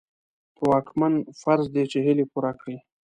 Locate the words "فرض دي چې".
1.41-1.97